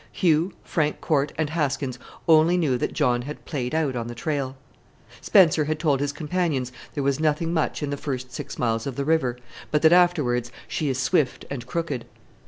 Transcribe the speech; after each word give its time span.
Hugh, 0.11 0.53
Frank 0.63 0.99
Corte, 0.99 1.31
and 1.37 1.51
Haskins 1.51 1.99
only 2.27 2.57
knew 2.57 2.75
that 2.75 2.91
John 2.93 3.21
had 3.21 3.45
played 3.45 3.75
out 3.75 3.95
on 3.95 4.07
the 4.07 4.15
trail. 4.15 4.57
Spencer 5.21 5.65
had 5.65 5.77
told 5.77 5.99
his 5.99 6.11
companions 6.11 6.71
there 6.95 7.03
was 7.03 7.19
nothing 7.19 7.53
much 7.53 7.83
in 7.83 7.91
the 7.91 7.97
first 7.97 8.33
six 8.33 8.57
miles 8.57 8.87
of 8.87 8.95
the 8.95 9.05
river, 9.05 9.37
but 9.69 9.83
that 9.83 9.93
afterwards 9.93 10.51
"she 10.67 10.89
is 10.89 10.97
swift 10.97 11.45
and 11.51 11.67
crooked." 11.67 12.05